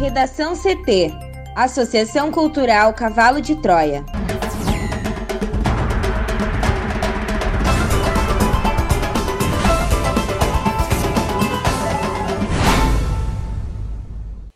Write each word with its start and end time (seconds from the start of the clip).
Redação 0.00 0.54
CT 0.56 1.12
Associação 1.54 2.32
Cultural 2.32 2.94
Cavalo 2.94 3.38
de 3.38 3.54
Troia. 3.56 4.02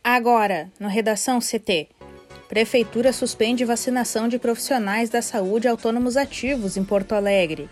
Agora, 0.03 0.73
no 0.81 0.89
Redação 0.89 1.41
CT. 1.41 1.89
Prefeitura 2.49 3.13
suspende 3.13 3.67
vacinação 3.67 4.27
de 4.27 4.39
profissionais 4.39 5.11
da 5.11 5.21
saúde 5.21 5.69
autônomos 5.69 6.17
ativos 6.17 6.79
em 6.79 6.85
Porto 6.85 7.13
Alegre. 7.13 7.69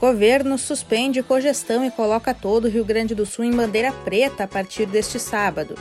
Governo 0.00 0.56
suspende 0.56 1.22
cogestão 1.22 1.84
e 1.84 1.90
coloca 1.90 2.32
todo 2.32 2.64
o 2.64 2.70
Rio 2.70 2.82
Grande 2.86 3.14
do 3.14 3.26
Sul 3.26 3.44
em 3.44 3.54
bandeira 3.54 3.92
preta 3.92 4.44
a 4.44 4.48
partir 4.48 4.86
deste 4.86 5.20
sábado. 5.20 5.74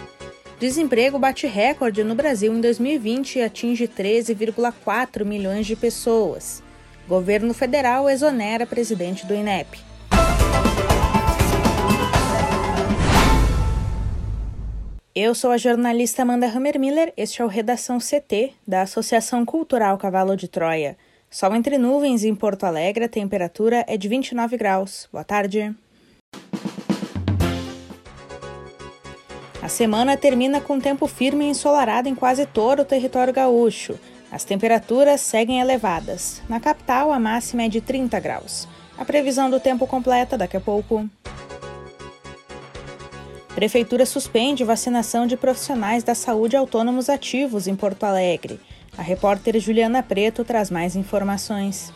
Desemprego 0.59 1.17
bate 1.17 1.47
recorde 1.47 2.03
no 2.03 2.13
Brasil 2.13 2.53
em 2.53 2.59
2020 2.59 3.37
e 3.37 3.41
atinge 3.41 3.87
13,4 3.87 5.23
milhões 5.23 5.65
de 5.65 5.73
pessoas. 5.73 6.61
Governo 7.07 7.53
federal 7.53 8.09
exonera 8.09 8.65
presidente 8.65 9.25
do 9.25 9.33
INEP. 9.33 9.79
Eu 15.15 15.33
sou 15.33 15.51
a 15.51 15.57
jornalista 15.57 16.23
Amanda 16.23 16.47
Hammermiller, 16.47 17.13
este 17.15 17.41
é 17.41 17.45
o 17.45 17.47
Redação 17.47 17.97
CT, 17.97 18.51
da 18.67 18.81
Associação 18.81 19.45
Cultural 19.45 19.97
Cavalo 19.97 20.35
de 20.35 20.49
Troia. 20.49 20.97
Sol 21.29 21.55
entre 21.55 21.77
nuvens 21.77 22.25
em 22.25 22.35
Porto 22.35 22.65
Alegre, 22.65 23.05
a 23.05 23.09
temperatura 23.09 23.85
é 23.87 23.95
de 23.95 24.09
29 24.09 24.57
graus. 24.57 25.07
Boa 25.09 25.23
tarde. 25.23 25.73
A 29.69 29.71
semana 29.71 30.17
termina 30.17 30.59
com 30.59 30.79
tempo 30.79 31.05
firme 31.05 31.45
e 31.45 31.49
ensolarado 31.49 32.09
em 32.09 32.15
quase 32.15 32.43
todo 32.47 32.79
o 32.79 32.85
território 32.85 33.31
gaúcho. 33.31 33.99
As 34.31 34.43
temperaturas 34.43 35.21
seguem 35.21 35.59
elevadas. 35.59 36.41
Na 36.49 36.59
capital, 36.59 37.11
a 37.11 37.19
máxima 37.19 37.61
é 37.61 37.69
de 37.69 37.79
30 37.79 38.19
graus. 38.19 38.67
A 38.97 39.05
previsão 39.05 39.47
do 39.47 39.59
tempo 39.59 39.85
completa 39.85 40.35
daqui 40.35 40.57
a 40.57 40.59
pouco. 40.59 41.07
Prefeitura 43.53 44.07
suspende 44.07 44.63
vacinação 44.63 45.27
de 45.27 45.37
profissionais 45.37 46.03
da 46.03 46.15
saúde 46.15 46.57
autônomos 46.57 47.07
ativos 47.07 47.67
em 47.67 47.75
Porto 47.75 48.05
Alegre. 48.05 48.59
A 48.97 49.03
repórter 49.03 49.59
Juliana 49.59 50.01
Preto 50.01 50.43
traz 50.43 50.71
mais 50.71 50.95
informações. 50.95 51.93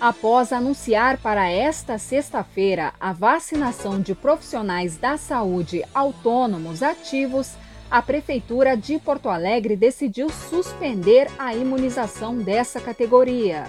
Após 0.00 0.52
anunciar 0.52 1.16
para 1.16 1.48
esta 1.48 1.96
sexta-feira 1.96 2.92
a 3.00 3.14
vacinação 3.14 3.98
de 3.98 4.14
profissionais 4.14 4.98
da 4.98 5.16
saúde 5.16 5.82
autônomos 5.94 6.82
ativos, 6.82 7.54
a 7.90 8.02
Prefeitura 8.02 8.76
de 8.76 8.98
Porto 8.98 9.30
Alegre 9.30 9.74
decidiu 9.74 10.28
suspender 10.28 11.28
a 11.38 11.54
imunização 11.54 12.36
dessa 12.36 12.78
categoria. 12.78 13.64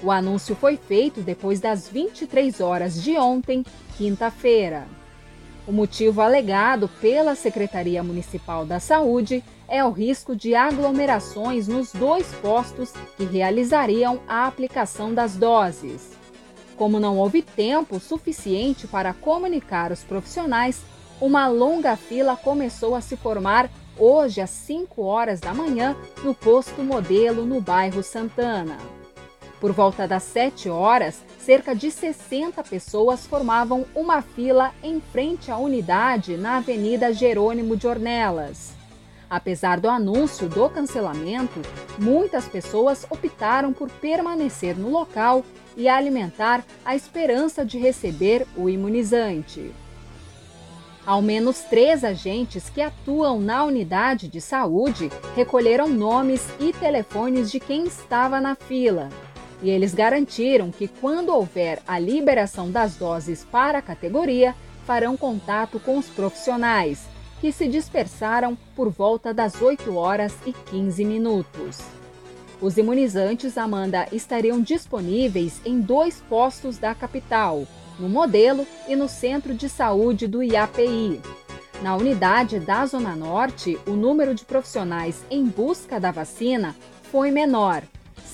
O 0.00 0.12
anúncio 0.12 0.54
foi 0.54 0.76
feito 0.76 1.20
depois 1.20 1.58
das 1.58 1.88
23 1.88 2.60
horas 2.60 3.02
de 3.02 3.16
ontem, 3.16 3.64
quinta-feira. 3.96 4.86
O 5.66 5.72
motivo 5.72 6.20
alegado 6.20 6.88
pela 7.00 7.34
Secretaria 7.34 8.04
Municipal 8.04 8.64
da 8.64 8.78
Saúde 8.78 9.42
é 9.68 9.84
o 9.84 9.90
risco 9.90 10.36
de 10.36 10.54
aglomerações 10.54 11.66
nos 11.66 11.92
dois 11.92 12.26
postos 12.42 12.92
que 13.16 13.24
realizariam 13.24 14.20
a 14.28 14.46
aplicação 14.46 15.12
das 15.12 15.36
doses. 15.36 16.12
Como 16.76 17.00
não 17.00 17.18
houve 17.18 17.42
tempo 17.42 17.98
suficiente 17.98 18.86
para 18.86 19.14
comunicar 19.14 19.90
os 19.90 20.04
profissionais, 20.04 20.82
uma 21.20 21.48
longa 21.48 21.96
fila 21.96 22.36
começou 22.36 22.94
a 22.94 23.00
se 23.00 23.16
formar 23.16 23.70
hoje 23.98 24.40
às 24.40 24.50
5 24.50 25.02
horas 25.02 25.40
da 25.40 25.54
manhã 25.54 25.96
no 26.22 26.34
posto 26.34 26.82
modelo 26.82 27.46
no 27.46 27.60
bairro 27.60 28.02
Santana. 28.02 28.76
Por 29.58 29.72
volta 29.72 30.06
das 30.06 30.22
7 30.24 30.68
horas, 30.68 31.22
cerca 31.38 31.74
de 31.74 31.90
60 31.90 32.62
pessoas 32.62 33.26
formavam 33.26 33.86
uma 33.94 34.20
fila 34.20 34.74
em 34.82 35.00
frente 35.00 35.50
à 35.50 35.56
unidade 35.56 36.36
na 36.36 36.58
Avenida 36.58 37.12
Jerônimo 37.12 37.74
de 37.74 37.86
Ornelas. 37.86 38.75
Apesar 39.28 39.80
do 39.80 39.88
anúncio 39.88 40.48
do 40.48 40.68
cancelamento, 40.68 41.60
muitas 41.98 42.46
pessoas 42.46 43.04
optaram 43.10 43.72
por 43.72 43.90
permanecer 43.90 44.76
no 44.76 44.88
local 44.88 45.44
e 45.76 45.88
alimentar 45.88 46.64
a 46.84 46.94
esperança 46.94 47.64
de 47.64 47.76
receber 47.76 48.46
o 48.56 48.68
imunizante. 48.68 49.74
Ao 51.04 51.20
menos 51.22 51.60
três 51.60 52.02
agentes 52.02 52.68
que 52.68 52.80
atuam 52.80 53.40
na 53.40 53.64
unidade 53.64 54.26
de 54.26 54.40
saúde 54.40 55.10
recolheram 55.36 55.88
nomes 55.88 56.48
e 56.58 56.72
telefones 56.72 57.50
de 57.50 57.60
quem 57.60 57.84
estava 57.84 58.40
na 58.40 58.56
fila. 58.56 59.08
E 59.62 59.70
eles 59.70 59.94
garantiram 59.94 60.70
que, 60.70 60.88
quando 60.88 61.30
houver 61.30 61.80
a 61.86 61.98
liberação 61.98 62.70
das 62.70 62.96
doses 62.96 63.44
para 63.44 63.78
a 63.78 63.82
categoria, 63.82 64.54
farão 64.84 65.16
contato 65.16 65.80
com 65.80 65.96
os 65.96 66.06
profissionais, 66.06 67.06
que 67.40 67.52
se 67.52 67.68
dispersaram 67.68 68.56
por 68.74 68.90
volta 68.90 69.32
das 69.32 69.60
8 69.60 69.94
horas 69.96 70.34
e 70.46 70.52
15 70.52 71.04
minutos. 71.04 71.78
Os 72.60 72.76
imunizantes 72.78 73.58
Amanda 73.58 74.06
estariam 74.10 74.60
disponíveis 74.60 75.60
em 75.64 75.80
dois 75.80 76.22
postos 76.28 76.78
da 76.78 76.94
capital, 76.94 77.66
no 77.98 78.08
Modelo 78.08 78.66
e 78.88 78.96
no 78.96 79.08
Centro 79.08 79.54
de 79.54 79.68
Saúde 79.68 80.26
do 80.26 80.42
IAPI. 80.42 81.20
Na 81.82 81.94
unidade 81.94 82.58
da 82.58 82.86
Zona 82.86 83.14
Norte, 83.14 83.78
o 83.86 83.92
número 83.92 84.34
de 84.34 84.44
profissionais 84.44 85.22
em 85.30 85.44
busca 85.44 86.00
da 86.00 86.10
vacina 86.10 86.74
foi 87.10 87.30
menor, 87.30 87.82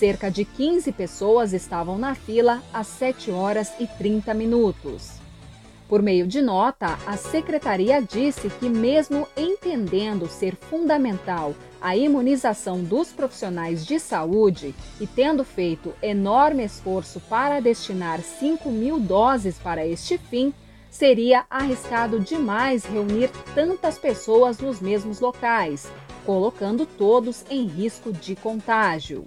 Cerca 0.02 0.32
de 0.32 0.44
15 0.44 0.90
pessoas 0.90 1.52
estavam 1.52 1.96
na 1.96 2.16
fila 2.16 2.60
às 2.72 2.88
7 2.88 3.30
horas 3.30 3.72
e 3.78 3.86
30 3.86 4.34
minutos. 4.34 5.21
Por 5.92 6.00
meio 6.00 6.26
de 6.26 6.40
nota, 6.40 6.98
a 7.06 7.18
secretaria 7.18 8.00
disse 8.00 8.48
que, 8.48 8.66
mesmo 8.66 9.28
entendendo 9.36 10.26
ser 10.26 10.56
fundamental 10.56 11.54
a 11.82 11.94
imunização 11.94 12.82
dos 12.82 13.12
profissionais 13.12 13.84
de 13.84 14.00
saúde 14.00 14.74
e 14.98 15.06
tendo 15.06 15.44
feito 15.44 15.92
enorme 16.00 16.64
esforço 16.64 17.20
para 17.28 17.60
destinar 17.60 18.22
5 18.22 18.70
mil 18.70 18.98
doses 18.98 19.58
para 19.58 19.86
este 19.86 20.16
fim, 20.16 20.54
seria 20.90 21.44
arriscado 21.50 22.18
demais 22.18 22.86
reunir 22.86 23.28
tantas 23.54 23.98
pessoas 23.98 24.60
nos 24.60 24.80
mesmos 24.80 25.20
locais, 25.20 25.92
colocando 26.24 26.86
todos 26.86 27.44
em 27.50 27.66
risco 27.66 28.14
de 28.14 28.34
contágio. 28.34 29.26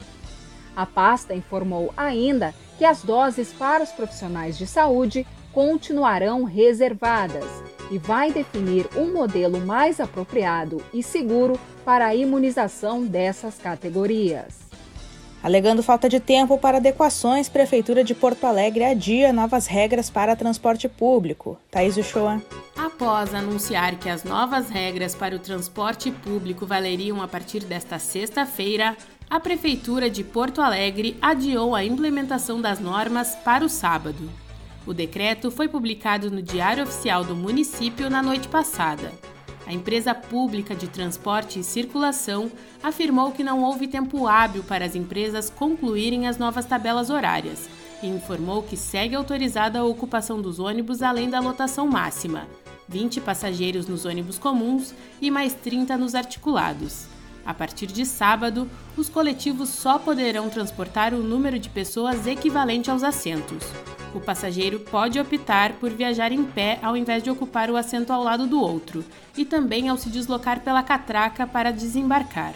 A 0.75 0.87
pasta 0.87 1.35
informou 1.35 1.93
ainda 1.95 2.55
que 2.79 2.85
as 2.85 3.03
doses 3.03 3.53
para 3.53 3.83
os 3.83 3.91
profissionais 3.91 4.57
de 4.57 4.65
saúde 4.65 5.27
continuarão 5.55 6.43
reservadas 6.43 7.45
e 7.89 7.97
vai 7.97 8.29
definir 8.29 8.89
um 8.97 9.13
modelo 9.13 9.61
mais 9.61 10.01
apropriado 10.01 10.83
e 10.93 11.01
seguro 11.01 11.57
para 11.85 12.07
a 12.07 12.13
imunização 12.15 13.05
dessas 13.05 13.57
categorias. 13.57 14.65
Alegando 15.41 15.81
falta 15.81 16.09
de 16.09 16.19
tempo 16.19 16.57
para 16.57 16.77
adequações, 16.77 17.47
Prefeitura 17.47 18.03
de 18.03 18.13
Porto 18.13 18.45
Alegre 18.45 18.83
adia 18.83 19.31
novas 19.31 19.65
regras 19.65 20.09
para 20.09 20.35
transporte 20.35 20.89
público. 20.89 21.57
Thaís 21.71 21.95
Uchoa. 21.95 22.41
Após 22.75 23.33
anunciar 23.33 23.95
que 23.95 24.09
as 24.09 24.25
novas 24.25 24.69
regras 24.69 25.15
para 25.15 25.37
o 25.37 25.39
transporte 25.39 26.11
público 26.11 26.65
valeriam 26.65 27.21
a 27.21 27.29
partir 27.29 27.63
desta 27.63 27.97
sexta-feira, 27.97 28.97
a 29.29 29.39
Prefeitura 29.39 30.09
de 30.09 30.21
Porto 30.23 30.61
Alegre 30.61 31.15
adiou 31.21 31.73
a 31.73 31.85
implementação 31.85 32.59
das 32.59 32.79
normas 32.79 33.35
para 33.35 33.63
o 33.63 33.69
sábado. 33.69 34.29
O 34.85 34.93
decreto 34.93 35.49
foi 35.49 35.67
publicado 35.67 36.29
no 36.29 36.43
Diário 36.43 36.83
Oficial 36.83 37.23
do 37.23 37.35
município 37.35 38.07
na 38.07 38.21
noite 38.21 38.47
passada. 38.47 39.11
A 39.65 39.73
empresa 39.73 40.13
pública 40.13 40.75
de 40.75 40.87
transporte 40.87 41.59
e 41.59 41.63
circulação 41.63 42.51
afirmou 42.83 43.31
que 43.31 43.43
não 43.43 43.63
houve 43.63 43.87
tempo 43.87 44.27
hábil 44.27 44.63
para 44.63 44.85
as 44.85 44.95
empresas 44.95 45.49
concluírem 45.49 46.27
as 46.27 46.37
novas 46.37 46.65
tabelas 46.65 47.09
horárias 47.09 47.67
e 48.03 48.07
informou 48.07 48.61
que 48.61 48.77
segue 48.77 49.15
autorizada 49.15 49.79
a 49.79 49.83
ocupação 49.83 50.39
dos 50.39 50.59
ônibus 50.59 51.01
além 51.01 51.31
da 51.31 51.39
lotação 51.39 51.87
máxima: 51.87 52.47
20 52.87 53.21
passageiros 53.21 53.87
nos 53.87 54.05
ônibus 54.05 54.37
comuns 54.37 54.93
e 55.19 55.31
mais 55.31 55.55
30 55.55 55.97
nos 55.97 56.13
articulados. 56.13 57.07
A 57.43 57.55
partir 57.55 57.87
de 57.87 58.05
sábado, 58.05 58.69
os 58.95 59.09
coletivos 59.09 59.69
só 59.69 59.97
poderão 59.97 60.47
transportar 60.47 61.11
o 61.11 61.23
número 61.23 61.57
de 61.57 61.69
pessoas 61.69 62.27
equivalente 62.27 62.91
aos 62.91 63.01
assentos. 63.01 63.63
O 64.15 64.19
passageiro 64.21 64.79
pode 64.79 65.19
optar 65.19 65.73
por 65.73 65.91
viajar 65.91 66.31
em 66.31 66.41
pé 66.41 66.79
ao 66.81 66.95
invés 66.95 67.21
de 67.21 67.29
ocupar 67.29 67.69
o 67.69 67.75
assento 67.75 68.13
ao 68.13 68.23
lado 68.23 68.47
do 68.47 68.61
outro, 68.61 69.03
e 69.37 69.43
também 69.43 69.89
ao 69.89 69.97
se 69.97 70.09
deslocar 70.09 70.61
pela 70.61 70.81
catraca 70.81 71.45
para 71.45 71.69
desembarcar. 71.69 72.53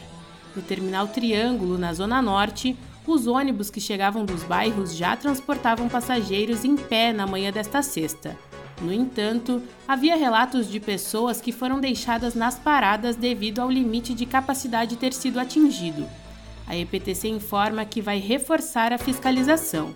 No 0.55 0.61
terminal 0.61 1.09
Triângulo, 1.09 1.77
na 1.77 1.93
Zona 1.93 2.21
Norte, 2.21 2.77
os 3.05 3.27
ônibus 3.27 3.69
que 3.69 3.81
chegavam 3.81 4.23
dos 4.23 4.41
bairros 4.41 4.95
já 4.95 5.17
transportavam 5.17 5.89
passageiros 5.89 6.63
em 6.63 6.77
pé 6.77 7.11
na 7.11 7.27
manhã 7.27 7.51
desta 7.51 7.81
sexta. 7.81 8.37
No 8.81 8.93
entanto, 8.93 9.61
havia 9.85 10.15
relatos 10.15 10.69
de 10.69 10.79
pessoas 10.79 11.41
que 11.41 11.51
foram 11.51 11.81
deixadas 11.81 12.35
nas 12.35 12.57
paradas 12.57 13.17
devido 13.17 13.59
ao 13.59 13.69
limite 13.69 14.13
de 14.13 14.25
capacidade 14.25 14.95
ter 14.95 15.11
sido 15.11 15.37
atingido. 15.37 16.07
A 16.65 16.77
EPTC 16.77 17.27
informa 17.27 17.83
que 17.83 17.99
vai 17.99 18.17
reforçar 18.19 18.93
a 18.93 18.97
fiscalização. 18.97 19.93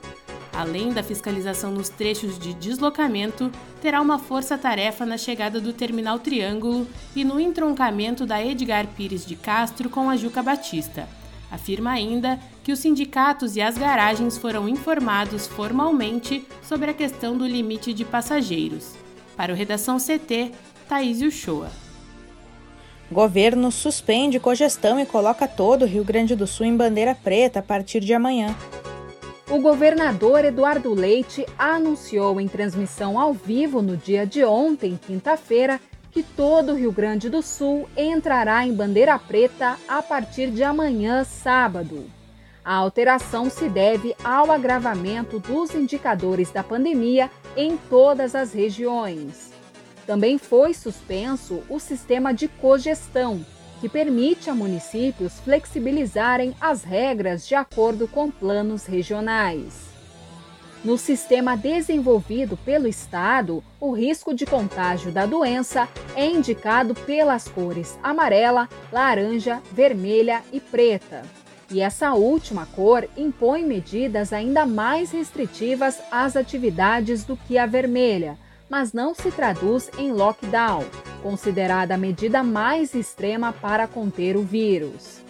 Além 0.54 0.94
da 0.94 1.02
fiscalização 1.02 1.72
nos 1.72 1.90
trechos 1.90 2.38
de 2.38 2.54
deslocamento, 2.54 3.52
terá 3.82 4.00
uma 4.00 4.20
força-tarefa 4.20 5.04
na 5.04 5.18
chegada 5.18 5.60
do 5.60 5.74
Terminal 5.74 6.20
Triângulo 6.20 6.88
e 7.16 7.24
no 7.24 7.40
entroncamento 7.40 8.24
da 8.24 8.44
Edgar 8.44 8.86
Pires 8.88 9.26
de 9.26 9.36
Castro 9.36 9.90
com 9.90 10.10
a 10.10 10.16
Juca 10.16 10.44
Batista. 10.44 11.10
Afirma 11.50 11.92
ainda 11.92 12.40
que 12.64 12.72
os 12.72 12.80
sindicatos 12.80 13.56
e 13.56 13.62
as 13.62 13.78
garagens 13.78 14.38
foram 14.38 14.70
informados 14.70 15.48
formalmente 15.48 16.46
sobre 16.62 16.92
a 16.92 16.94
questão 16.94 17.36
do 17.36 17.48
limite 17.48 17.92
de 17.92 18.06
passageiros. 18.06 18.94
Para 19.36 19.54
o 19.54 19.56
Redação 19.56 19.98
CT, 19.98 20.52
Thaís 20.88 21.22
Uchoa. 21.22 21.72
Governo 23.12 23.72
suspende 23.72 24.40
cogestão 24.40 25.00
e 25.00 25.06
coloca 25.06 25.48
todo 25.48 25.84
o 25.84 25.88
Rio 25.88 26.04
Grande 26.04 26.36
do 26.36 26.48
Sul 26.48 26.66
em 26.66 26.76
bandeira 26.76 27.16
preta 27.16 27.60
a 27.60 27.64
partir 27.64 28.00
de 28.00 28.14
amanhã. 28.14 28.56
O 29.54 29.60
governador 29.60 30.44
Eduardo 30.44 30.96
Leite 30.96 31.46
anunciou 31.60 32.42
em 32.42 32.48
transmissão 32.48 33.20
ao 33.20 33.36
vivo 33.36 33.84
no 33.84 33.96
dia 33.96 34.26
de 34.26 34.44
ontem, 34.44 35.00
quinta-feira, 35.00 35.80
que 36.10 36.24
todo 36.24 36.72
o 36.72 36.76
Rio 36.76 36.92
Grande 36.92 37.30
do 37.30 37.40
Sul 37.44 37.88
entrará 37.96 38.66
em 38.66 38.74
bandeira 38.74 39.20
preta 39.20 39.78
a 39.88 40.02
partir 40.02 40.50
de 40.50 40.64
amanhã, 40.64 41.24
sábado. 41.24 42.10
A 42.66 42.74
alteração 42.74 43.48
se 43.48 43.70
deve 43.70 44.16
ao 44.24 44.52
agravamento 44.52 45.38
dos 45.38 45.76
indicadores 45.76 46.50
da 46.50 46.64
pandemia 46.64 47.30
em 47.56 47.78
todas 47.78 48.34
as 48.34 48.54
regiões. 48.54 49.54
Também 50.08 50.40
foi 50.40 50.74
suspenso 50.74 51.62
o 51.70 51.80
sistema 51.80 52.34
de 52.34 52.48
cogestão, 52.48 53.46
que 53.84 53.90
permite 53.90 54.50
a 54.50 54.56
municípios 54.56 55.42
flexibilizarem 55.42 56.56
as 56.62 56.86
regras 56.86 57.46
de 57.46 57.54
acordo 57.54 58.08
com 58.08 58.32
planos 58.32 58.86
regionais. 58.86 59.90
No 60.86 60.98
sistema 60.98 61.58
desenvolvido 61.58 62.56
pelo 62.56 62.88
Estado, 62.88 63.62
o 63.82 63.92
risco 63.92 64.34
de 64.34 64.46
contágio 64.46 65.12
da 65.12 65.26
doença 65.26 65.90
é 66.16 66.26
indicado 66.26 66.96
pelas 66.96 67.50
cores 67.50 68.00
amarela, 68.02 68.70
laranja, 68.90 69.62
vermelha 69.74 70.42
e 70.54 70.62
preta. 70.62 71.22
E 71.70 71.82
essa 71.82 72.14
última 72.14 72.66
cor 72.68 73.06
impõe 73.18 73.66
medidas 73.66 74.32
ainda 74.32 74.66
mais 74.66 75.12
restritivas 75.12 76.00
às 76.10 76.38
atividades 76.38 77.26
do 77.26 77.36
que 77.36 77.58
a 77.58 77.66
vermelha, 77.66 78.38
mas 78.74 78.92
não 78.92 79.14
se 79.14 79.30
traduz 79.30 79.88
em 80.00 80.12
lockdown, 80.12 80.84
considerada 81.22 81.94
a 81.94 81.98
medida 81.98 82.42
mais 82.42 82.96
extrema 82.96 83.54
para 83.54 83.88
conter 83.88 84.36
o 84.36 84.42
vírus. 84.42 85.22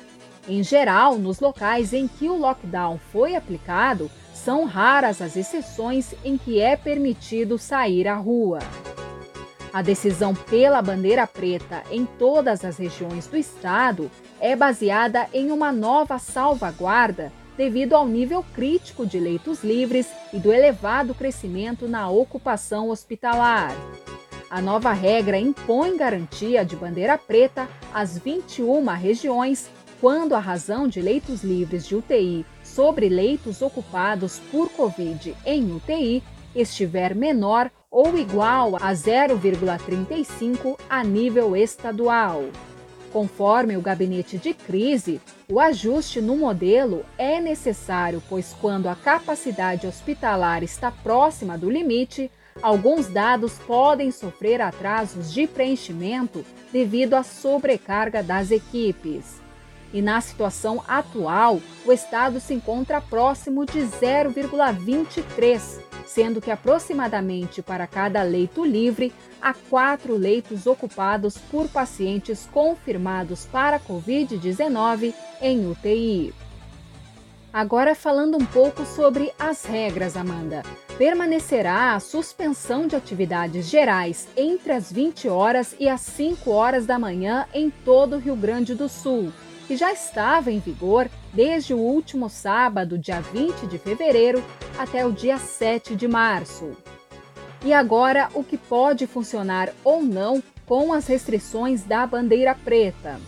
Em 0.48 0.64
geral, 0.64 1.18
nos 1.18 1.42
locais 1.42 1.92
em 1.92 2.08
que 2.08 2.30
o 2.30 2.38
lockdown 2.38 2.98
foi 3.12 3.36
aplicado, 3.36 4.10
são 4.34 4.64
raras 4.64 5.22
as 5.22 5.36
exceções 5.36 6.16
em 6.24 6.38
que 6.38 6.62
é 6.62 6.78
permitido 6.78 7.58
sair 7.58 8.08
à 8.08 8.16
rua. 8.16 8.60
A 9.74 9.82
decisão 9.82 10.34
pela 10.34 10.82
bandeira 10.82 11.28
preta 11.28 11.84
em 11.92 12.06
todas 12.06 12.64
as 12.64 12.78
regiões 12.78 13.28
do 13.28 13.36
estado 13.36 14.10
é 14.40 14.56
baseada 14.56 15.28
em 15.34 15.52
uma 15.52 15.70
nova 15.70 16.18
salvaguarda 16.18 17.30
devido 17.58 17.94
ao 17.94 18.08
nível 18.08 18.44
crítico 18.54 19.06
de 19.06 19.20
leitos 19.20 19.64
livres 19.64 20.08
e 20.32 20.40
do 20.40 20.52
elevado 20.52 21.14
crescimento 21.14 21.88
na 21.88 22.10
ocupação 22.10 22.90
hospitalar. 22.90 23.72
A 24.50 24.62
nova 24.62 24.92
regra 24.94 25.38
impõe 25.38 25.98
garantia 25.98 26.64
de 26.64 26.76
bandeira 26.76 27.18
preta 27.18 27.68
às 27.94 28.18
21 28.18 28.86
regiões 28.96 29.70
quando 30.00 30.36
a 30.36 30.40
razão 30.40 30.88
de 30.88 31.02
leitos 31.02 31.44
livres 31.44 31.88
de 31.88 31.96
UTI 31.96 32.46
sobre 32.64 33.10
leitos 33.10 33.62
ocupados 33.62 34.40
por 34.52 34.70
Covid 34.70 35.36
em 35.46 35.74
UTI 35.76 36.22
estiver 36.56 37.16
menor 37.16 37.72
ou 37.90 38.18
igual 38.18 38.76
a 38.76 38.92
0,35 38.92 40.78
a 40.90 41.04
nível 41.04 41.56
estadual. 41.56 42.44
Conforme 43.14 43.78
o 43.78 43.82
gabinete 43.82 44.40
de 44.40 44.56
crise, 44.56 45.22
o 45.48 45.60
ajuste 45.60 46.20
no 46.20 46.36
modelo 46.36 47.06
é 47.16 47.40
necessário, 47.40 48.24
pois 48.28 48.56
quando 48.60 48.88
a 48.88 48.96
capacidade 48.96 49.86
hospitalar 49.86 50.64
está 50.64 50.90
próxima 50.90 51.56
do 51.56 51.70
limite, 51.70 52.32
alguns 52.60 53.08
dados 53.08 53.54
podem 53.68 54.10
sofrer 54.10 54.62
atrasos 54.62 55.32
de 55.32 55.46
preenchimento 55.46 56.44
devido 56.72 57.14
à 57.14 57.22
sobrecarga 57.22 58.24
das 58.24 58.50
equipes. 58.50 59.40
E 59.94 60.02
na 60.02 60.20
situação 60.20 60.84
atual, 60.88 61.62
o 61.86 61.92
estado 61.92 62.40
se 62.40 62.56
encontra 62.56 63.00
próximo 63.00 63.64
de 63.64 63.82
0,23, 63.82 65.93
sendo 66.06 66.42
que 66.42 66.52
aproximadamente 66.52 67.62
para 67.62 67.88
cada 67.88 68.22
leito 68.24 68.64
livre 68.64 69.14
há 69.42 69.54
quatro 69.54 70.16
leitos 70.16 70.68
ocupados 70.68 71.38
por 71.38 71.68
pacientes 71.68 72.48
confirmados 72.52 73.46
para 73.46 73.80
Covid-19 73.80 75.14
em 75.42 75.70
UTI. 75.70 76.34
Agora 77.52 77.94
falando 77.94 78.36
um 78.36 78.46
pouco 78.46 78.84
sobre 78.84 79.32
as 79.38 79.64
regras, 79.64 80.18
Amanda. 80.18 80.64
Permanecerá 80.98 81.94
a 81.94 82.00
suspensão 82.00 82.88
de 82.88 82.96
atividades 82.96 83.68
gerais 83.68 84.28
entre 84.36 84.72
as 84.72 84.92
20 84.92 85.30
horas 85.30 85.76
e 85.80 85.88
as 85.88 86.02
5 86.02 86.50
horas 86.50 86.86
da 86.86 86.98
manhã 86.98 87.46
em 87.54 87.70
todo 87.70 88.16
o 88.16 88.20
Rio 88.20 88.36
Grande 88.36 88.74
do 88.74 88.90
Sul 88.90 89.32
que 89.68 89.78
já 89.78 89.92
estava 89.92 90.52
em 90.52 90.60
vigor 90.60 91.10
desde 91.34 91.74
o 91.74 91.78
último 91.78 92.30
sábado, 92.30 92.98
dia 92.98 93.20
20 93.20 93.68
de 93.68 93.78
fevereiro, 93.78 94.44
até 94.78 95.06
o 95.06 95.12
dia 95.12 95.38
7 95.38 95.96
de 95.96 96.08
março. 96.08 96.72
E 97.66 97.74
agora, 97.74 98.30
o 98.34 98.44
que 98.44 98.58
pode 98.58 99.08
funcionar 99.08 99.74
ou 99.84 100.04
não 100.04 100.44
com 100.66 100.94
as 100.94 101.08
restrições 101.08 101.84
da 101.84 102.06
bandeira 102.06 102.56
preta. 102.56 103.20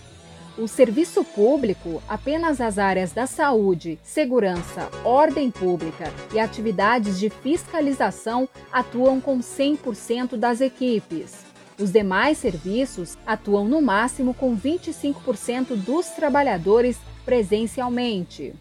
O 0.58 0.70
serviço 0.70 1.22
público, 1.24 2.02
apenas 2.08 2.62
as 2.62 2.78
áreas 2.78 3.12
da 3.12 3.28
saúde, 3.28 4.00
segurança, 4.02 4.90
ordem 5.04 5.52
pública 5.52 6.06
e 6.34 6.40
atividades 6.40 7.20
de 7.20 7.30
fiscalização 7.30 8.48
atuam 8.72 9.20
com 9.20 9.40
100% 9.40 10.38
das 10.38 10.62
equipes. 10.62 11.44
Os 11.78 11.92
demais 11.92 12.38
serviços 12.38 13.18
atuam 13.28 13.66
no 13.66 13.82
máximo 13.82 14.34
com 14.34 14.56
25% 14.56 15.76
dos 15.76 16.08
trabalhadores 16.12 16.98
presencialmente. 17.26 18.54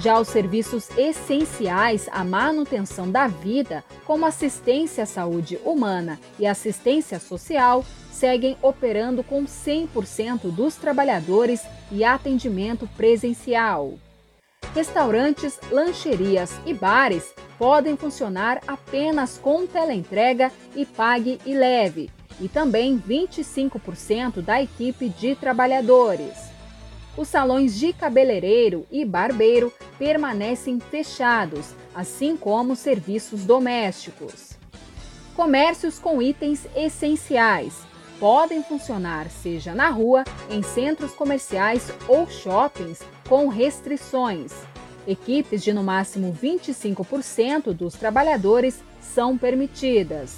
Já 0.00 0.20
os 0.20 0.28
serviços 0.28 0.90
essenciais 0.96 2.08
à 2.12 2.22
manutenção 2.22 3.10
da 3.10 3.26
vida, 3.26 3.82
como 4.06 4.26
assistência 4.26 5.02
à 5.02 5.06
saúde 5.06 5.58
humana 5.64 6.20
e 6.38 6.46
assistência 6.46 7.18
social, 7.18 7.84
seguem 8.12 8.56
operando 8.62 9.24
com 9.24 9.44
100% 9.44 10.52
dos 10.52 10.76
trabalhadores 10.76 11.62
e 11.90 12.04
atendimento 12.04 12.88
presencial. 12.96 13.94
Restaurantes, 14.74 15.58
lancherias 15.70 16.52
e 16.64 16.74
bares 16.74 17.34
podem 17.58 17.96
funcionar 17.96 18.60
apenas 18.68 19.38
com 19.38 19.66
teleentrega 19.66 20.52
e 20.76 20.86
pague 20.86 21.40
e 21.44 21.54
leve, 21.54 22.10
e 22.40 22.48
também 22.48 22.98
25% 23.00 24.40
da 24.40 24.62
equipe 24.62 25.08
de 25.08 25.34
trabalhadores. 25.34 26.47
Os 27.18 27.26
salões 27.26 27.76
de 27.76 27.92
cabeleireiro 27.92 28.86
e 28.92 29.04
barbeiro 29.04 29.72
permanecem 29.98 30.78
fechados, 30.78 31.74
assim 31.92 32.36
como 32.36 32.76
serviços 32.76 33.44
domésticos. 33.44 34.52
Comércios 35.34 35.98
com 35.98 36.22
itens 36.22 36.68
essenciais 36.76 37.74
podem 38.20 38.62
funcionar 38.62 39.28
seja 39.30 39.74
na 39.74 39.88
rua, 39.88 40.22
em 40.48 40.62
centros 40.62 41.10
comerciais 41.10 41.92
ou 42.06 42.30
shoppings 42.30 43.00
com 43.28 43.48
restrições. 43.48 44.52
Equipes 45.04 45.64
de 45.64 45.72
no 45.72 45.82
máximo 45.82 46.32
25% 46.32 47.72
dos 47.72 47.94
trabalhadores 47.94 48.80
são 49.00 49.36
permitidas 49.36 50.36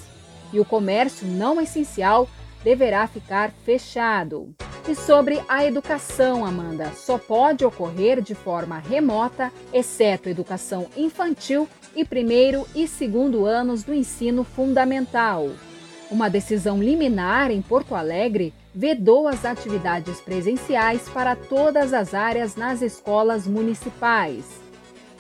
e 0.51 0.59
o 0.59 0.65
comércio 0.65 1.27
não 1.27 1.61
essencial 1.61 2.27
deverá 2.63 3.07
ficar 3.07 3.51
fechado. 3.65 4.55
E 4.89 4.95
sobre 4.95 5.41
a 5.49 5.65
educação, 5.65 6.45
Amanda, 6.45 6.93
só 6.95 7.19
pode 7.19 7.65
ocorrer 7.65 8.21
de 8.21 8.35
forma 8.35 8.79
remota, 8.79 9.53
exceto 9.73 10.29
educação 10.29 10.87
infantil 10.97 11.69
e 11.95 12.05
primeiro 12.05 12.67
e 12.75 12.89
segundo 12.89 13.47
anos 13.47 13.83
do 13.83 13.95
ensino 13.95 14.43
fundamental. 14.43 15.51
Uma 16.11 16.29
decisão 16.29 16.83
liminar 16.83 17.51
em 17.51 17.63
Porto 17.63 17.95
Alegre 17.95 18.53
vedou 18.75 19.29
as 19.29 19.45
atividades 19.45 20.21
presenciais 20.21 21.09
para 21.09 21.37
todas 21.37 21.93
as 21.93 22.15
áreas 22.15 22.57
nas 22.57 22.83
escolas 22.83 23.47
municipais. 23.47 24.60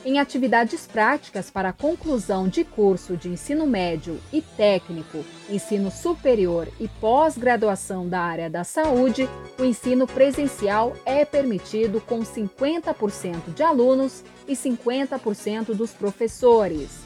Em 0.04 0.18
atividades 0.18 0.86
práticas 0.86 1.50
para 1.50 1.70
a 1.70 1.72
conclusão 1.72 2.48
de 2.48 2.64
curso 2.64 3.16
de 3.16 3.28
ensino 3.28 3.66
médio 3.66 4.18
e 4.32 4.40
técnico, 4.40 5.24
ensino 5.48 5.90
superior 5.90 6.68
e 6.78 6.88
pós-graduação 6.88 8.08
da 8.08 8.20
área 8.20 8.48
da 8.48 8.64
saúde, 8.64 9.28
o 9.58 9.64
ensino 9.64 10.06
presencial 10.06 10.96
é 11.04 11.24
permitido 11.24 12.00
com 12.00 12.20
50% 12.20 13.52
de 13.54 13.62
alunos 13.62 14.24
e 14.48 14.54
50% 14.54 15.74
dos 15.74 15.90
professores. 15.90 17.00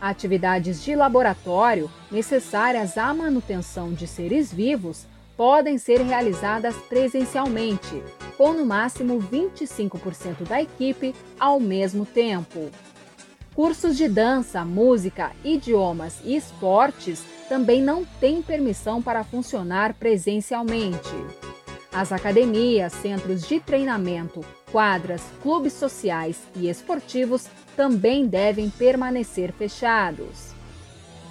Atividades 0.00 0.82
de 0.82 0.96
laboratório 0.96 1.90
necessárias 2.10 2.96
à 2.96 3.12
manutenção 3.12 3.92
de 3.92 4.06
seres 4.06 4.50
vivos 4.50 5.06
podem 5.40 5.78
ser 5.78 6.02
realizadas 6.02 6.76
presencialmente, 6.86 8.02
com 8.36 8.52
no 8.52 8.66
máximo 8.66 9.18
25% 9.18 10.46
da 10.46 10.60
equipe 10.60 11.14
ao 11.38 11.58
mesmo 11.58 12.04
tempo. 12.04 12.68
Cursos 13.54 13.96
de 13.96 14.06
dança, 14.06 14.62
música, 14.66 15.32
idiomas 15.42 16.20
e 16.26 16.36
esportes 16.36 17.24
também 17.48 17.80
não 17.80 18.04
têm 18.04 18.42
permissão 18.42 19.00
para 19.00 19.24
funcionar 19.24 19.94
presencialmente. 19.94 21.08
As 21.90 22.12
academias, 22.12 22.92
centros 22.92 23.48
de 23.48 23.60
treinamento, 23.60 24.42
quadras, 24.70 25.22
clubes 25.40 25.72
sociais 25.72 26.36
e 26.54 26.68
esportivos 26.68 27.46
também 27.74 28.26
devem 28.26 28.68
permanecer 28.68 29.54
fechados. 29.54 30.50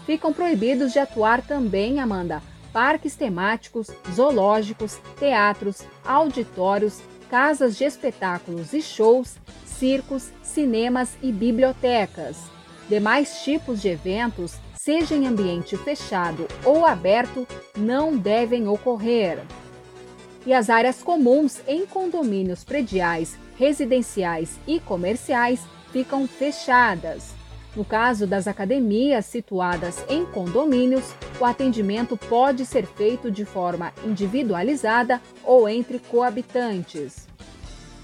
Ficam 0.07 0.33
proibidos 0.33 0.93
de 0.93 0.97
atuar 0.97 1.45
também, 1.45 1.99
Amanda, 1.99 2.41
parques 2.79 3.13
temáticos, 3.13 3.87
zoológicos, 4.09 5.01
teatros, 5.19 5.81
auditórios, 6.05 7.01
casas 7.29 7.77
de 7.77 7.83
espetáculos 7.83 8.71
e 8.71 8.81
shows, 8.81 9.35
circos, 9.65 10.29
cinemas 10.41 11.17
e 11.21 11.29
bibliotecas. 11.29 12.37
Demais 12.87 13.43
tipos 13.43 13.81
de 13.81 13.89
eventos, 13.89 14.53
seja 14.73 15.13
em 15.13 15.27
ambiente 15.27 15.75
fechado 15.75 16.47
ou 16.63 16.85
aberto, 16.85 17.45
não 17.75 18.15
devem 18.15 18.65
ocorrer. 18.69 19.39
E 20.45 20.53
as 20.53 20.69
áreas 20.69 21.03
comuns 21.03 21.59
em 21.67 21.85
condomínios 21.85 22.63
prediais, 22.63 23.37
residenciais 23.57 24.57
e 24.65 24.79
comerciais 24.79 25.59
ficam 25.91 26.25
fechadas. 26.25 27.38
No 27.75 27.85
caso 27.85 28.25
das 28.25 28.47
academias 28.47 29.25
situadas 29.25 30.03
em 30.09 30.25
condomínios, 30.25 31.13
o 31.39 31.45
atendimento 31.45 32.17
pode 32.17 32.65
ser 32.65 32.85
feito 32.85 33.29
de 33.29 33.45
forma 33.45 33.93
individualizada 34.03 35.21
ou 35.43 35.69
entre 35.69 35.99
coabitantes. 35.99 37.27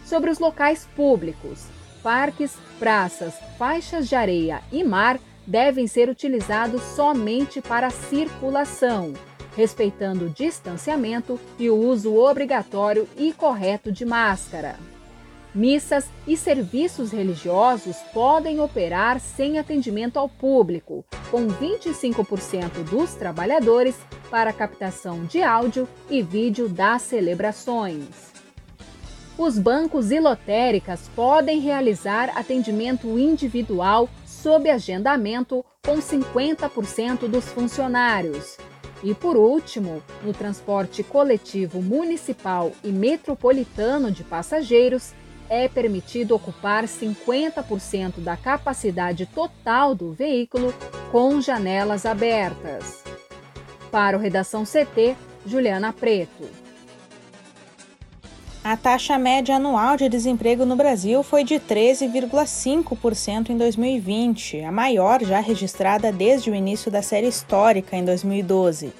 Sobre 0.06 0.30
os 0.30 0.38
locais 0.38 0.88
públicos, 0.96 1.66
parques, 2.04 2.56
praças, 2.78 3.34
faixas 3.58 4.08
de 4.08 4.16
areia 4.16 4.62
e 4.72 4.84
mar 4.84 5.20
devem 5.48 5.88
ser 5.88 6.10
utilizados 6.10 6.82
somente 6.96 7.60
para 7.60 7.90
circulação, 7.90 9.14
respeitando 9.56 10.26
o 10.26 10.30
distanciamento 10.30 11.40
e 11.58 11.70
o 11.70 11.76
uso 11.76 12.16
obrigatório 12.16 13.08
e 13.18 13.34
correto 13.34 13.92
de 13.92 14.06
máscara. 14.06 14.76
Missas 15.56 16.10
e 16.28 16.36
serviços 16.36 17.14
religiosos 17.14 17.96
podem 18.14 18.60
operar 18.60 19.22
sem 19.22 19.58
atendimento 19.58 20.20
ao 20.20 20.28
público, 20.28 21.06
com 21.32 21.48
25% 21.48 22.84
dos 22.90 23.14
trabalhadores 23.14 23.96
para 24.30 24.52
captação 24.52 25.24
de 25.24 25.42
áudio 25.42 25.88
e 26.10 26.22
vídeo 26.22 26.68
das 26.68 27.04
celebrações. 27.04 28.34
Os 29.38 29.58
bancos 29.58 30.12
e 30.12 30.20
lotéricas 30.20 31.10
podem 31.16 31.62
realizar 31.62 32.38
atendimento 32.38 33.18
individual 33.18 34.10
sob 34.26 34.70
agendamento 34.70 35.64
com 35.86 36.00
50% 36.00 37.30
dos 37.30 37.46
funcionários. 37.46 38.58
E 39.02 39.14
por 39.14 39.38
último, 39.38 40.04
no 40.22 40.34
transporte 40.34 41.02
coletivo 41.02 41.82
municipal 41.82 42.74
e 42.84 42.90
metropolitano 42.90 44.12
de 44.12 44.24
passageiros, 44.24 45.14
é 45.50 45.68
permitido 45.68 46.36
ocupar 46.36 46.86
50% 46.86 48.20
da 48.20 48.36
capacidade 48.36 49.26
total 49.26 49.94
do 49.94 50.12
veículo 50.12 50.74
com 51.12 51.40
janelas 51.42 52.06
abertas. 52.06 53.04
Para 53.92 54.18
o 54.18 54.20
Redação 54.20 54.64
CT, 54.64 55.16
Juliana 55.46 55.94
Preto. 55.94 56.66
A 58.64 58.76
taxa 58.76 59.18
média 59.20 59.58
anual 59.58 59.96
de 59.96 60.10
desemprego 60.10 60.66
no 60.66 60.76
Brasil 60.76 61.22
foi 61.22 61.44
de 61.44 61.60
13,5% 61.60 63.52
em 63.52 63.58
2020, 63.58 64.62
a 64.62 64.72
maior 64.72 65.24
já 65.24 65.40
registrada 65.40 66.12
desde 66.12 66.50
o 66.50 66.56
início 66.56 66.90
da 66.90 67.04
série 67.04 67.28
histórica 67.28 67.96
em 67.96 68.04
2012. 68.04 68.92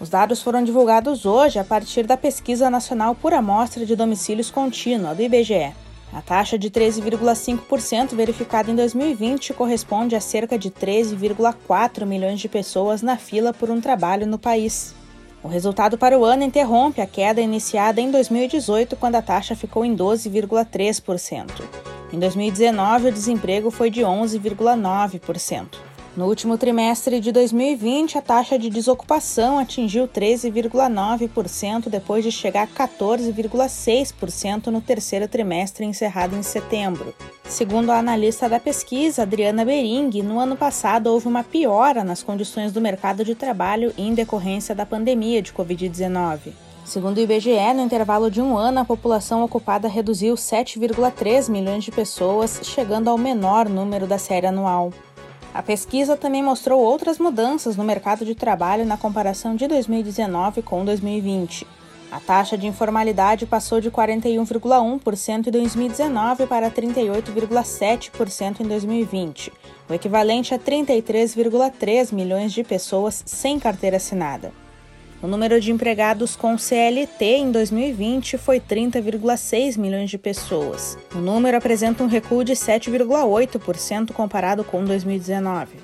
Os 0.00 0.08
dados 0.08 0.42
foram 0.42 0.64
divulgados 0.64 1.24
hoje 1.24 1.60
a 1.60 1.64
partir 1.64 2.04
da 2.04 2.16
Pesquisa 2.16 2.68
Nacional 2.68 3.14
por 3.14 3.32
Amostra 3.32 3.86
de 3.86 3.94
Domicílios 3.94 4.50
Contínua, 4.50 5.14
do 5.14 5.22
IBGE. 5.22 5.72
A 6.12 6.20
taxa 6.20 6.58
de 6.58 6.70
13,5% 6.70 8.14
verificada 8.14 8.70
em 8.70 8.74
2020 8.76 9.54
corresponde 9.54 10.14
a 10.14 10.20
cerca 10.20 10.58
de 10.58 10.70
13,4 10.70 12.04
milhões 12.04 12.38
de 12.38 12.50
pessoas 12.50 13.00
na 13.00 13.16
fila 13.16 13.54
por 13.54 13.70
um 13.70 13.80
trabalho 13.80 14.26
no 14.26 14.38
país. 14.38 14.94
O 15.42 15.48
resultado 15.48 15.96
para 15.96 16.18
o 16.18 16.24
ano 16.24 16.44
interrompe 16.44 17.00
a 17.00 17.06
queda 17.06 17.40
iniciada 17.40 18.00
em 18.00 18.10
2018, 18.10 18.94
quando 18.94 19.16
a 19.16 19.22
taxa 19.22 19.56
ficou 19.56 19.84
em 19.84 19.96
12,3%. 19.96 21.62
Em 22.12 22.18
2019, 22.18 23.08
o 23.08 23.12
desemprego 23.12 23.70
foi 23.70 23.88
de 23.88 24.02
11,9%. 24.02 25.91
No 26.14 26.26
último 26.26 26.58
trimestre 26.58 27.20
de 27.20 27.32
2020, 27.32 28.18
a 28.18 28.20
taxa 28.20 28.58
de 28.58 28.68
desocupação 28.68 29.58
atingiu 29.58 30.06
13,9% 30.06 31.88
depois 31.88 32.22
de 32.22 32.30
chegar 32.30 32.64
a 32.64 32.86
14,6% 32.86 34.66
no 34.66 34.82
terceiro 34.82 35.26
trimestre 35.26 35.86
encerrado 35.86 36.36
em 36.36 36.42
setembro. 36.42 37.14
Segundo 37.44 37.90
a 37.90 37.98
analista 37.98 38.46
da 38.46 38.60
pesquisa, 38.60 39.22
Adriana 39.22 39.64
Bering, 39.64 40.22
no 40.22 40.38
ano 40.38 40.54
passado 40.54 41.06
houve 41.06 41.26
uma 41.28 41.42
piora 41.42 42.04
nas 42.04 42.22
condições 42.22 42.72
do 42.72 42.80
mercado 42.80 43.24
de 43.24 43.34
trabalho 43.34 43.94
em 43.96 44.12
decorrência 44.12 44.74
da 44.74 44.84
pandemia 44.84 45.40
de 45.40 45.50
Covid-19. 45.50 46.52
Segundo 46.84 47.16
o 47.16 47.20
IBGE, 47.20 47.72
no 47.74 47.80
intervalo 47.80 48.30
de 48.30 48.42
um 48.42 48.58
ano, 48.58 48.80
a 48.80 48.84
população 48.84 49.42
ocupada 49.42 49.88
reduziu 49.88 50.34
7,3 50.34 51.48
milhões 51.48 51.84
de 51.84 51.90
pessoas, 51.90 52.60
chegando 52.64 53.08
ao 53.08 53.16
menor 53.16 53.66
número 53.66 54.06
da 54.06 54.18
série 54.18 54.46
anual. 54.46 54.92
A 55.54 55.62
pesquisa 55.62 56.16
também 56.16 56.42
mostrou 56.42 56.80
outras 56.80 57.18
mudanças 57.18 57.76
no 57.76 57.84
mercado 57.84 58.24
de 58.24 58.34
trabalho 58.34 58.86
na 58.86 58.96
comparação 58.96 59.54
de 59.54 59.68
2019 59.68 60.62
com 60.62 60.82
2020. 60.82 61.66
A 62.10 62.20
taxa 62.20 62.56
de 62.56 62.66
informalidade 62.66 63.44
passou 63.46 63.80
de 63.80 63.90
41,1% 63.90 65.46
em 65.46 65.50
2019 65.50 66.46
para 66.46 66.70
38,7% 66.70 68.60
em 68.60 68.64
2020, 68.64 69.52
o 69.88 69.94
equivalente 69.94 70.54
a 70.54 70.58
33,3 70.58 72.12
milhões 72.12 72.52
de 72.52 72.62
pessoas 72.62 73.22
sem 73.26 73.58
carteira 73.58 73.96
assinada. 73.96 74.61
O 75.22 75.28
número 75.28 75.60
de 75.60 75.70
empregados 75.70 76.34
com 76.34 76.58
CLT 76.58 77.24
em 77.24 77.52
2020 77.52 78.36
foi 78.36 78.58
30,6 78.58 79.78
milhões 79.78 80.10
de 80.10 80.18
pessoas. 80.18 80.98
O 81.14 81.18
número 81.18 81.56
apresenta 81.56 82.02
um 82.02 82.08
recuo 82.08 82.42
de 82.42 82.54
7,8% 82.54 84.10
comparado 84.12 84.64
com 84.64 84.84
2019. 84.84 85.76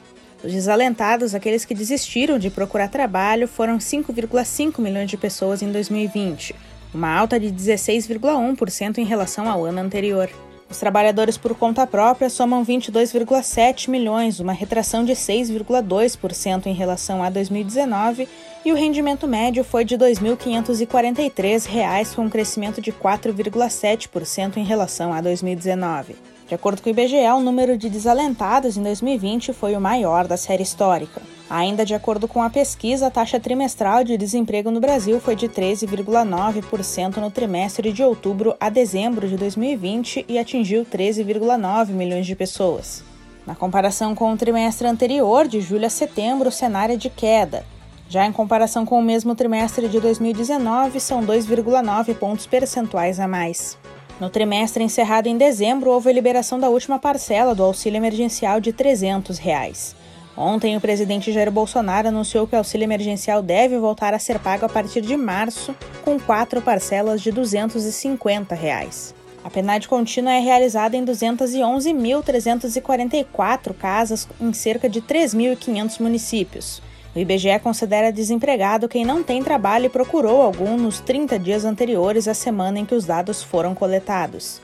Os 0.42 0.52
desalentados, 0.52 1.36
aqueles 1.36 1.64
que 1.64 1.72
desistiram 1.72 2.36
de 2.36 2.50
procurar 2.50 2.88
trabalho, 2.88 3.46
foram 3.46 3.78
5,5 3.78 4.80
milhões 4.80 5.08
de 5.08 5.16
pessoas 5.16 5.62
em 5.62 5.70
2020, 5.70 6.56
uma 6.92 7.14
alta 7.14 7.38
de 7.38 7.52
16,1% 7.52 8.98
em 8.98 9.04
relação 9.04 9.48
ao 9.48 9.64
ano 9.64 9.78
anterior. 9.78 10.28
Os 10.70 10.78
trabalhadores 10.78 11.38
por 11.38 11.54
conta 11.54 11.86
própria 11.86 12.28
somam 12.28 12.62
22,7 12.62 13.88
milhões, 13.88 14.38
uma 14.38 14.52
retração 14.52 15.02
de 15.02 15.12
6,2% 15.12 16.66
em 16.66 16.74
relação 16.74 17.22
a 17.22 17.30
2019, 17.30 18.28
e 18.64 18.72
o 18.72 18.76
rendimento 18.76 19.26
médio 19.26 19.64
foi 19.64 19.82
de 19.82 19.94
R$ 19.94 20.12
2.543, 20.12 22.14
com 22.14 22.22
um 22.22 22.28
crescimento 22.28 22.82
de 22.82 22.92
4,7% 22.92 24.58
em 24.58 24.64
relação 24.64 25.12
a 25.12 25.22
2019. 25.22 26.16
De 26.46 26.54
acordo 26.54 26.82
com 26.82 26.88
o 26.88 26.92
IBGE, 26.92 27.16
o 27.34 27.40
número 27.40 27.78
de 27.78 27.88
desalentados 27.88 28.76
em 28.76 28.82
2020 28.82 29.54
foi 29.54 29.74
o 29.74 29.80
maior 29.80 30.26
da 30.26 30.36
série 30.36 30.62
histórica. 30.62 31.22
Ainda 31.50 31.82
de 31.82 31.94
acordo 31.94 32.28
com 32.28 32.42
a 32.42 32.50
pesquisa, 32.50 33.06
a 33.06 33.10
taxa 33.10 33.40
trimestral 33.40 34.04
de 34.04 34.18
desemprego 34.18 34.70
no 34.70 34.80
Brasil 34.80 35.18
foi 35.18 35.34
de 35.34 35.48
13,9% 35.48 37.16
no 37.16 37.30
trimestre 37.30 37.90
de 37.90 38.02
outubro 38.02 38.54
a 38.60 38.68
dezembro 38.68 39.26
de 39.26 39.36
2020 39.36 40.26
e 40.28 40.38
atingiu 40.38 40.84
13,9 40.84 41.88
milhões 41.88 42.26
de 42.26 42.36
pessoas. 42.36 43.02
Na 43.46 43.54
comparação 43.54 44.14
com 44.14 44.30
o 44.30 44.36
trimestre 44.36 44.86
anterior, 44.86 45.48
de 45.48 45.62
julho 45.62 45.86
a 45.86 45.90
setembro, 45.90 46.50
o 46.50 46.52
cenário 46.52 46.96
é 46.96 46.98
de 46.98 47.08
queda. 47.08 47.64
Já 48.10 48.26
em 48.26 48.32
comparação 48.32 48.84
com 48.84 48.98
o 48.98 49.02
mesmo 49.02 49.34
trimestre 49.34 49.88
de 49.88 49.98
2019, 50.00 51.00
são 51.00 51.24
2,9 51.24 52.14
pontos 52.14 52.46
percentuais 52.46 53.18
a 53.18 53.26
mais. 53.26 53.78
No 54.20 54.28
trimestre 54.28 54.84
encerrado 54.84 55.28
em 55.28 55.38
dezembro, 55.38 55.90
houve 55.90 56.10
a 56.10 56.12
liberação 56.12 56.58
da 56.58 56.68
última 56.68 56.98
parcela 56.98 57.54
do 57.54 57.62
auxílio 57.62 57.96
emergencial 57.96 58.60
de 58.60 58.70
300 58.70 59.38
reais. 59.38 59.96
Ontem, 60.40 60.76
o 60.76 60.80
presidente 60.80 61.32
Jair 61.32 61.50
Bolsonaro 61.50 62.06
anunciou 62.06 62.46
que 62.46 62.54
o 62.54 62.58
auxílio 62.58 62.84
emergencial 62.84 63.42
deve 63.42 63.76
voltar 63.76 64.14
a 64.14 64.20
ser 64.20 64.38
pago 64.38 64.64
a 64.64 64.68
partir 64.68 65.00
de 65.00 65.16
março, 65.16 65.74
com 66.04 66.16
quatro 66.16 66.62
parcelas 66.62 67.20
de 67.20 67.32
250 67.32 68.54
reais. 68.54 69.12
A 69.42 69.50
PNAD 69.50 69.88
contínua 69.88 70.32
é 70.32 70.38
realizada 70.38 70.96
em 70.96 71.04
211.344 71.04 73.74
casas 73.74 74.28
em 74.40 74.52
cerca 74.52 74.88
de 74.88 75.02
3.500 75.02 76.00
municípios. 76.00 76.80
O 77.16 77.18
IBGE 77.18 77.58
considera 77.60 78.12
desempregado 78.12 78.88
quem 78.88 79.04
não 79.04 79.24
tem 79.24 79.42
trabalho 79.42 79.86
e 79.86 79.90
procurou 79.90 80.40
algum 80.40 80.76
nos 80.76 81.00
30 81.00 81.36
dias 81.36 81.64
anteriores 81.64 82.28
à 82.28 82.34
semana 82.34 82.78
em 82.78 82.84
que 82.84 82.94
os 82.94 83.04
dados 83.04 83.42
foram 83.42 83.74
coletados. 83.74 84.60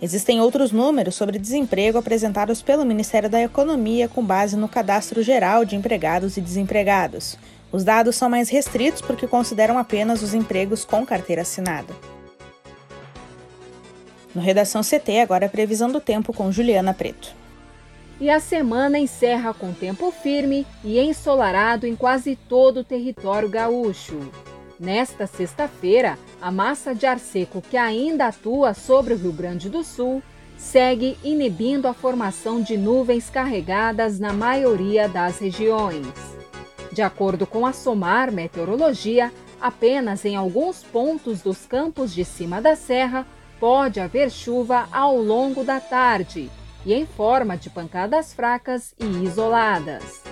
Existem 0.00 0.40
outros 0.40 0.70
números 0.70 1.16
sobre 1.16 1.40
desemprego 1.40 1.98
apresentados 1.98 2.62
pelo 2.62 2.84
Ministério 2.84 3.28
da 3.28 3.42
Economia 3.42 4.08
com 4.08 4.24
base 4.24 4.56
no 4.56 4.68
Cadastro 4.68 5.22
Geral 5.22 5.64
de 5.64 5.74
Empregados 5.74 6.36
e 6.36 6.40
Desempregados. 6.40 7.36
Os 7.72 7.82
dados 7.82 8.14
são 8.14 8.30
mais 8.30 8.48
restritos 8.48 9.02
porque 9.02 9.26
consideram 9.26 9.76
apenas 9.76 10.22
os 10.22 10.34
empregos 10.34 10.84
com 10.84 11.04
carteira 11.04 11.42
assinada. 11.42 11.92
No 14.32 14.40
Redação 14.40 14.82
CT, 14.82 15.18
agora 15.20 15.46
a 15.46 15.50
previsão 15.50 15.90
do 15.90 16.00
tempo 16.00 16.32
com 16.32 16.52
Juliana 16.52 16.94
Preto. 16.94 17.34
E 18.20 18.30
a 18.30 18.38
semana 18.38 18.98
encerra 18.98 19.52
com 19.52 19.72
tempo 19.72 20.12
firme 20.12 20.64
e 20.84 20.98
ensolarado 20.98 21.86
em 21.86 21.96
quase 21.96 22.36
todo 22.48 22.80
o 22.80 22.84
território 22.84 23.48
gaúcho. 23.48 24.30
Nesta 24.78 25.26
sexta-feira, 25.26 26.16
a 26.40 26.52
massa 26.52 26.94
de 26.94 27.04
ar 27.04 27.18
seco 27.18 27.60
que 27.60 27.76
ainda 27.76 28.28
atua 28.28 28.74
sobre 28.74 29.12
o 29.12 29.16
Rio 29.16 29.32
Grande 29.32 29.68
do 29.68 29.82
Sul 29.82 30.22
segue 30.56 31.16
inibindo 31.24 31.88
a 31.88 31.94
formação 31.94 32.62
de 32.62 32.76
nuvens 32.76 33.28
carregadas 33.28 34.20
na 34.20 34.32
maioria 34.32 35.08
das 35.08 35.40
regiões. 35.40 36.06
De 36.92 37.02
acordo 37.02 37.44
com 37.44 37.66
a 37.66 37.72
SOMAR 37.72 38.30
Meteorologia, 38.30 39.32
apenas 39.60 40.24
em 40.24 40.36
alguns 40.36 40.84
pontos 40.84 41.42
dos 41.42 41.66
campos 41.66 42.14
de 42.14 42.24
cima 42.24 42.60
da 42.60 42.76
serra 42.76 43.26
pode 43.58 43.98
haver 43.98 44.30
chuva 44.30 44.88
ao 44.92 45.16
longo 45.16 45.64
da 45.64 45.80
tarde 45.80 46.48
e 46.86 46.94
em 46.94 47.04
forma 47.04 47.56
de 47.56 47.68
pancadas 47.68 48.32
fracas 48.32 48.94
e 48.98 49.24
isoladas. 49.24 50.27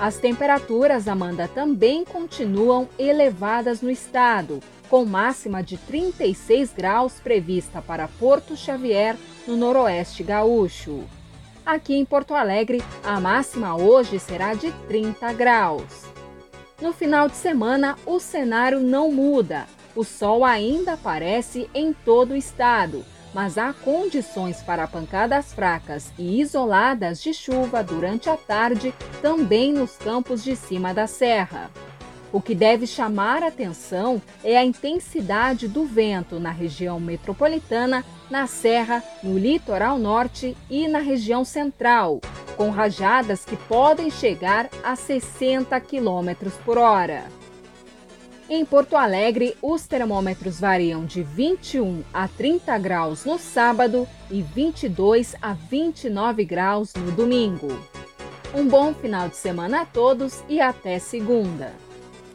As 0.00 0.16
temperaturas, 0.16 1.06
Amanda, 1.06 1.46
também 1.46 2.04
continuam 2.04 2.88
elevadas 2.98 3.80
no 3.80 3.90
estado, 3.90 4.60
com 4.90 5.04
máxima 5.04 5.62
de 5.62 5.76
36 5.76 6.72
graus 6.72 7.14
prevista 7.20 7.80
para 7.80 8.08
Porto 8.08 8.56
Xavier, 8.56 9.16
no 9.46 9.56
noroeste 9.56 10.22
gaúcho. 10.22 11.04
Aqui 11.64 11.94
em 11.94 12.04
Porto 12.04 12.34
Alegre, 12.34 12.82
a 13.04 13.20
máxima 13.20 13.76
hoje 13.76 14.18
será 14.18 14.52
de 14.54 14.70
30 14.88 15.32
graus. 15.32 16.04
No 16.82 16.92
final 16.92 17.28
de 17.28 17.36
semana, 17.36 17.96
o 18.04 18.18
cenário 18.18 18.80
não 18.80 19.12
muda. 19.12 19.66
O 19.94 20.02
sol 20.02 20.44
ainda 20.44 20.94
aparece 20.94 21.70
em 21.72 21.92
todo 21.92 22.32
o 22.32 22.36
estado, 22.36 23.04
mas 23.34 23.58
há 23.58 23.72
condições 23.72 24.62
para 24.62 24.86
pancadas 24.86 25.52
fracas 25.52 26.12
e 26.16 26.40
isoladas 26.40 27.20
de 27.20 27.34
chuva 27.34 27.82
durante 27.82 28.30
a 28.30 28.36
tarde 28.36 28.94
também 29.20 29.72
nos 29.72 29.96
campos 29.96 30.44
de 30.44 30.54
cima 30.54 30.94
da 30.94 31.06
serra. 31.06 31.70
O 32.34 32.40
que 32.40 32.52
deve 32.52 32.84
chamar 32.84 33.44
atenção 33.44 34.20
é 34.42 34.56
a 34.56 34.64
intensidade 34.64 35.68
do 35.68 35.84
vento 35.84 36.40
na 36.40 36.50
região 36.50 36.98
metropolitana, 36.98 38.04
na 38.28 38.48
Serra, 38.48 39.04
no 39.22 39.38
litoral 39.38 40.00
norte 40.00 40.56
e 40.68 40.88
na 40.88 40.98
região 40.98 41.44
central, 41.44 42.20
com 42.56 42.70
rajadas 42.70 43.44
que 43.44 43.56
podem 43.56 44.10
chegar 44.10 44.68
a 44.82 44.96
60 44.96 45.78
km 45.80 46.50
por 46.64 46.76
hora. 46.76 47.22
Em 48.56 48.64
Porto 48.64 48.96
Alegre, 48.96 49.56
os 49.60 49.84
termômetros 49.84 50.60
variam 50.60 51.04
de 51.04 51.24
21 51.24 52.04
a 52.14 52.28
30 52.28 52.78
graus 52.78 53.24
no 53.24 53.36
sábado 53.36 54.06
e 54.30 54.42
22 54.42 55.34
a 55.42 55.54
29 55.54 56.44
graus 56.44 56.94
no 56.94 57.10
domingo. 57.10 57.66
Um 58.54 58.68
bom 58.68 58.94
final 58.94 59.28
de 59.28 59.36
semana 59.36 59.80
a 59.80 59.84
todos 59.84 60.44
e 60.48 60.60
até 60.60 61.00
segunda. 61.00 61.72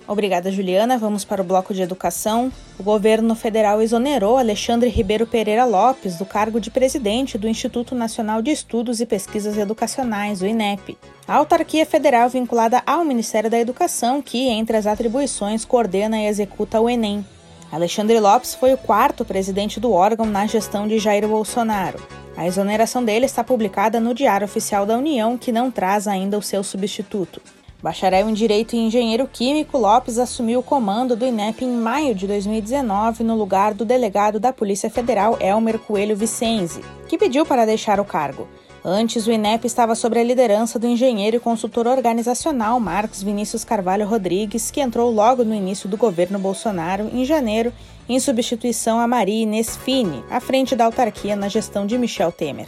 Obrigada, 0.10 0.52
Juliana. 0.52 0.98
Vamos 0.98 1.24
para 1.24 1.43
o 1.43 1.45
bloco 1.45 1.72
de 1.72 1.84
educação. 1.84 2.52
O 2.80 2.84
governo 2.84 3.36
federal 3.36 3.80
exonerou 3.80 4.39
Alexandre 4.39 4.89
Ribeiro 4.89 5.28
Pereira 5.28 5.65
Lopes 5.65 6.15
do 6.15 6.26
cargo 6.26 6.60
de 6.60 6.72
presidente 6.72 7.38
do 7.38 7.48
Instituto 7.48 7.93
Nacional 7.93 8.41
de 8.41 8.50
Estudos 8.50 9.00
e 9.00 9.06
Pesquisas 9.06 9.56
Educacionais, 9.56 10.41
o 10.41 10.48
INEP. 10.48 10.98
A 11.28 11.36
autarquia 11.36 11.86
federal 11.86 12.28
vinculada 12.28 12.82
ao 12.88 13.06
Ministério 13.06 13.52
da 13.52 13.60
Educação, 13.60 14.19
que, 14.19 14.48
entre 14.48 14.76
as 14.76 14.88
atribuições, 14.88 15.63
coordena 15.63 16.17
e 16.17 16.26
executa 16.26 16.82
o 16.82 16.89
Enem. 16.89 17.24
Alexandre 17.72 18.19
Lopes 18.19 18.56
foi 18.56 18.74
o 18.74 18.80
quarto 18.80 19.24
presidente 19.24 19.80
do 19.80 19.91
órgão 19.93 20.26
na 20.26 20.48
gestão 20.48 20.88
de 20.88 20.98
Jair 20.98 21.28
Bolsonaro. 21.28 22.00
A 22.36 22.48
exoneração 22.48 23.06
dele 23.06 23.28
está 23.28 23.43
publicada 23.43 24.00
no 24.00 24.15
Diário 24.15 24.45
Oficial 24.45 24.88
da 24.88 24.98
União, 24.98 25.38
que 25.38 25.52
não 25.52 25.69
traz 25.69 26.08
ainda 26.08 26.36
o 26.36 26.41
seu 26.41 26.63
substituto. 26.63 27.39
Bacharel 27.82 28.30
em 28.30 28.34
Direito 28.34 28.76
e 28.76 28.80
Engenheiro 28.80 29.26
Químico, 29.26 29.78
Lopes 29.78 30.18
assumiu 30.18 30.60
o 30.60 30.63
comando 30.63 31.15
do 31.15 31.26
INEP 31.26 31.63
em 31.63 31.72
maio 31.72 32.13
de 32.13 32.28
2019, 32.28 33.24
no 33.24 33.38
lugar 33.38 33.74
do 33.74 33.86
delegado 33.86 34.38
da 34.38 34.52
Polícia 34.52 34.89
Federal 34.89 35.38
Elmer 35.39 35.80
Coelho 35.80 36.15
Vicenzi, 36.15 36.82
que 37.08 37.18
pediu 37.18 37.46
para 37.46 37.65
deixar 37.65 37.98
o 37.98 38.06
cargo. 38.06 38.50
Antes, 38.84 39.28
o 39.28 39.32
INEP 39.32 39.65
estava 39.65 39.96
sob 39.96 40.20
a 40.20 40.24
liderança 40.24 40.78
do 40.78 40.88
engenheiro 40.88 41.38
e 41.38 41.39
consultor 41.39 41.88
organizacional 41.88 42.78
Marcos 42.82 43.24
Vinícius 43.24 43.63
Carvalho 43.63 44.06
Rodrigues, 44.06 44.70
que 44.72 44.82
entrou 44.82 45.10
logo 45.10 45.46
no 45.46 45.56
início 45.56 45.88
do 45.88 45.96
governo 45.96 46.38
Bolsonaro, 46.38 47.10
em 47.13 47.24
janeiro, 47.24 47.72
em 48.10 48.20
substituição 48.20 49.00
a 49.00 49.08
Maria 49.08 49.44
Inês 49.44 49.78
Fini, 49.78 50.22
à 50.30 50.42
frente 50.42 50.76
da 50.76 50.84
autarquia 50.84 51.36
na 51.36 51.48
gestão 51.48 51.86
de 51.86 51.98
Michel 51.98 52.32
Temer. 52.32 52.68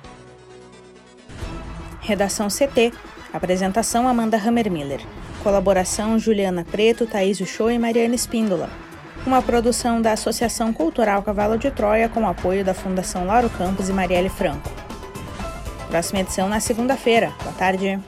Redação 2.07 2.47
CT. 2.47 2.93
Apresentação 3.33 4.07
Amanda 4.07 4.37
Hammermiller. 4.37 5.01
Colaboração 5.43 6.17
Juliana 6.17 6.63
Preto, 6.63 7.05
Thaís 7.05 7.41
Uchoa 7.41 7.73
e 7.73 7.77
Mariana 7.77 8.15
Espíndola. 8.15 8.69
Uma 9.25 9.41
produção 9.41 10.01
da 10.01 10.13
Associação 10.13 10.71
Cultural 10.71 11.21
Cavalo 11.21 11.57
de 11.57 11.69
Troia 11.69 12.07
com 12.07 12.25
apoio 12.25 12.63
da 12.63 12.73
Fundação 12.73 13.25
Lauro 13.25 13.49
Campos 13.49 13.89
e 13.89 13.93
Marielle 13.93 14.29
Franco. 14.29 14.69
Próxima 15.89 16.21
edição 16.21 16.47
na 16.47 16.61
segunda-feira. 16.61 17.33
Boa 17.43 17.53
tarde. 17.53 17.99